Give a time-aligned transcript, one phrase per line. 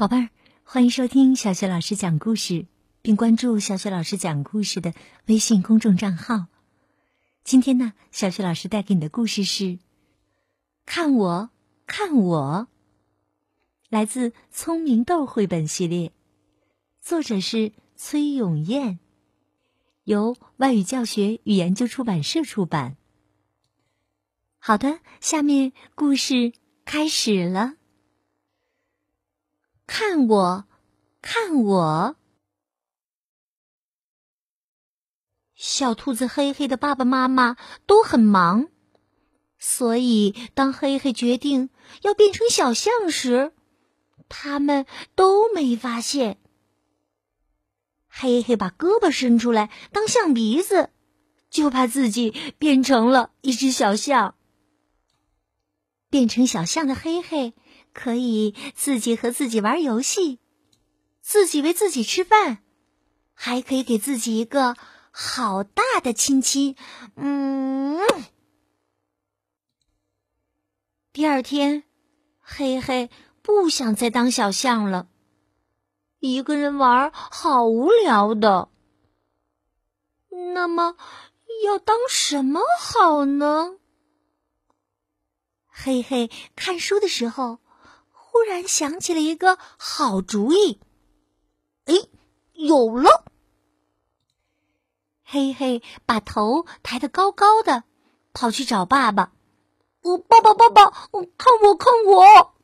[0.00, 0.30] 宝贝儿，
[0.64, 2.64] 欢迎收听小雪老师讲故事，
[3.02, 4.94] 并关注小雪老师讲故事的
[5.26, 6.46] 微信公众账号。
[7.44, 9.64] 今天呢，小雪老师带给你的故事是
[10.86, 11.50] 《看我，
[11.86, 12.66] 看我》，
[13.90, 16.12] 来自《聪明豆》绘本系列，
[17.02, 19.00] 作者是崔永燕，
[20.04, 22.96] 由外语教学与研究出版社出版。
[24.58, 26.54] 好的，下面故事
[26.86, 27.74] 开始了。
[29.92, 30.66] 看我，
[31.20, 32.16] 看我！
[35.56, 38.68] 小兔子黑黑的爸爸妈妈都很忙，
[39.58, 41.70] 所以当黑黑决定
[42.02, 43.52] 要变成小象时，
[44.28, 44.86] 他们
[45.16, 46.38] 都没发现。
[48.06, 50.90] 黑黑把胳膊伸出来当象鼻子，
[51.50, 54.36] 就怕自己变成了一只小象。
[56.08, 57.54] 变成小象的黑黑。
[57.92, 60.38] 可以自己和自己玩游戏，
[61.20, 62.62] 自己喂自己吃饭，
[63.34, 64.76] 还可以给自己一个
[65.10, 66.76] 好大的亲亲。
[67.16, 67.98] 嗯。
[71.12, 71.84] 第二天，
[72.38, 73.10] 黑黑
[73.42, 75.08] 不想再当小象了，
[76.20, 78.70] 一个人玩好无聊的。
[80.54, 80.96] 那么，
[81.64, 83.76] 要当什么好呢？
[85.66, 87.58] 黑黑看书的时候。
[88.32, 90.78] 忽然想起了一个好主意，
[91.86, 91.94] 哎，
[92.52, 93.24] 有了！
[95.24, 97.82] 嘿嘿，把头抬得高高的，
[98.32, 99.32] 跑去找爸爸。
[100.02, 102.54] 我爸爸，爸爸，看我，看我！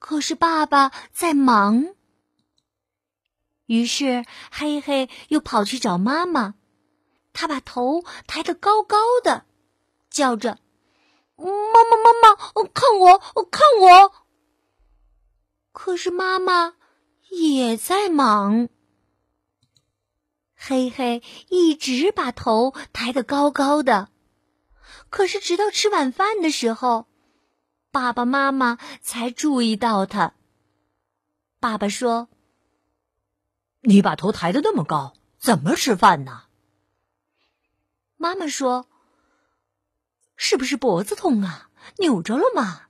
[0.00, 1.94] 可是爸爸在忙。
[3.66, 6.56] 于是嘿嘿又跑去找妈妈，
[7.32, 9.46] 他把头抬得高高的，
[10.10, 10.58] 叫着。
[11.48, 12.34] 妈妈，妈妈，
[12.74, 13.18] 看我，
[13.50, 14.12] 看我！
[15.72, 16.74] 可是妈妈
[17.30, 18.68] 也在忙。
[20.54, 24.10] 嘿嘿一直把头抬得高高的，
[25.08, 27.06] 可是直到吃晚饭的时候，
[27.90, 30.34] 爸爸妈妈才注意到他。
[31.58, 32.28] 爸爸说
[33.80, 36.42] ：“你把头抬得那么高，怎么吃饭呢？”
[38.18, 38.89] 妈妈说。
[40.50, 41.70] 是不是脖子痛啊？
[41.98, 42.88] 扭着了吗？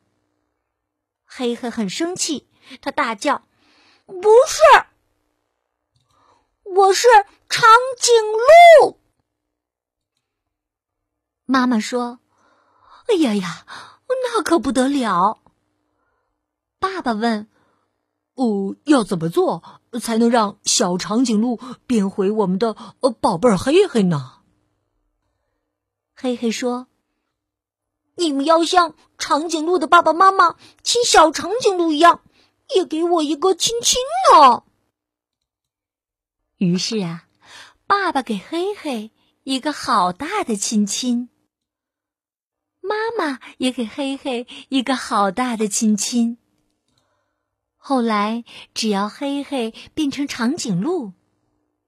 [1.27, 2.49] 黑黑很生气，
[2.81, 3.43] 他大叫
[4.09, 4.15] ：“不
[4.49, 4.63] 是，
[6.65, 7.07] 我是
[7.51, 7.69] 长
[7.99, 8.15] 颈
[8.81, 8.99] 鹿。”
[11.45, 12.21] 妈妈说
[13.09, 13.67] ：“哎呀呀，
[14.09, 15.43] 那可不得了。”
[16.81, 17.47] 爸爸问
[18.37, 22.73] ：“哦，要怎么做才能让小长颈鹿变回我们的
[23.21, 24.41] 宝贝儿黑黑呢？”
[26.17, 26.87] 黑黑说。
[28.17, 32.23] 你们要像长颈鹿的爸爸妈妈亲小长颈鹿一样，
[32.75, 33.99] 也给我一个亲亲
[34.33, 34.65] 呢。
[36.59, 37.27] 于是啊，
[37.87, 39.11] 爸爸给黑黑
[39.45, 41.31] 一个好大的亲亲，
[42.81, 46.37] 妈妈也给黑黑一个好大的亲亲。
[47.77, 48.45] 后来，
[48.75, 51.15] 只要黑黑变成长颈鹿，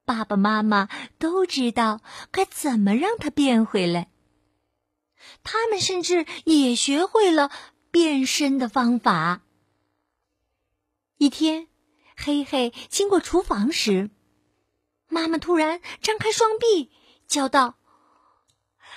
[0.06, 0.88] 爸爸妈妈
[1.18, 2.00] 都知道
[2.30, 4.11] 该怎么让它变回来。
[5.42, 7.50] 他们甚至也学会了
[7.90, 9.42] 变身的方法。
[11.18, 11.68] 一天，
[12.16, 14.10] 黑黑经过厨房时，
[15.08, 16.90] 妈妈突然张开双臂，
[17.26, 17.78] 叫道：“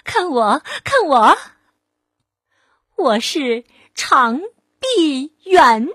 [0.04, 1.38] 看我，看我！
[2.96, 4.40] 我是长
[4.80, 5.90] 臂猿。”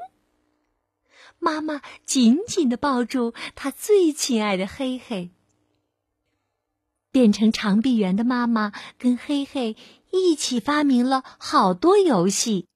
[1.42, 5.30] 妈妈紧紧的抱住她最亲爱的黑黑。
[7.10, 9.76] 变成长臂猿的妈妈跟黑黑。
[10.12, 12.66] 一起发明了好多游戏：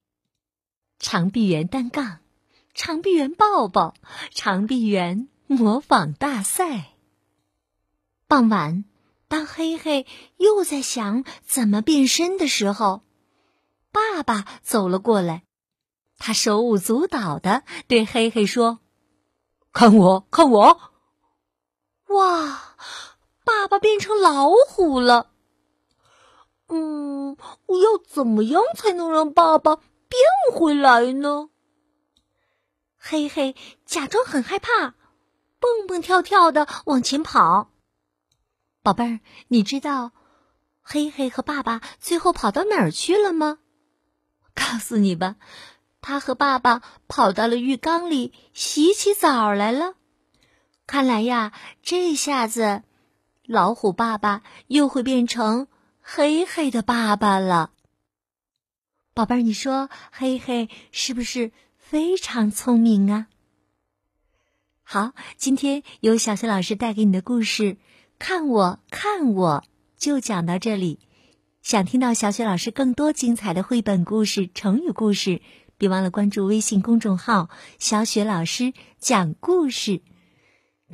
[1.01, 2.21] 长臂猿单杠、
[2.75, 3.95] 长臂猿抱抱、
[4.31, 6.93] 长臂猿模仿大赛。
[8.29, 8.85] 傍晚，
[9.27, 10.07] 当黑黑
[10.37, 13.03] 又在想怎么变身的时候，
[13.91, 15.43] 爸爸走了过来，
[16.17, 18.79] 他手舞足蹈的对黑黑说
[19.75, 20.81] ：“看我，看我！”
[22.15, 22.77] 哇，
[23.65, 25.31] 爸爸变成老虎了。
[26.69, 27.35] 嗯，
[27.65, 30.21] 我要怎么样才能让爸爸变
[30.53, 31.49] 回来呢？
[32.99, 33.57] 嘿嘿，
[33.87, 34.93] 假装很害怕，
[35.59, 37.71] 蹦蹦跳跳的往前跑。
[38.83, 40.13] 宝贝儿，你知道
[40.83, 43.61] 嘿嘿和爸爸最后跑到哪儿去了吗？
[44.55, 45.37] 告诉你吧，
[46.03, 49.95] 他和爸爸跑到了浴缸里洗起澡来了。
[50.87, 52.83] 看来呀，这下子
[53.47, 55.69] 老虎爸爸又会变成。
[56.07, 57.71] 黑黑的爸爸了，
[59.15, 63.27] 宝贝儿，你说黑黑是不是非常聪明啊。
[64.83, 67.79] 好，今天由小雪老师带给你的故事，
[68.19, 69.65] 看我，看我，
[69.97, 70.99] 就讲到这里。
[71.63, 75.41] 想听到小雪老师更多精彩的绘本故事、成语故事，
[75.79, 77.49] 别忘了关注微信公众号
[77.81, 80.03] “小雪老师讲故事”。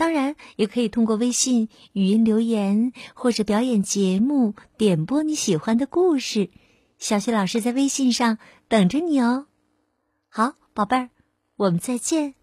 [0.00, 6.49] 当然，也可以通过微信语音留言或者表演节目点播你喜欢的故事。
[6.97, 9.49] 小雪老师在微信上等着你哦。
[10.31, 11.11] 好，宝贝儿，
[11.56, 12.39] 我们再见。